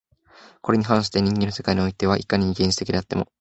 [0.63, 3.27] これに反して人間の世界においては、いかに原始的であっても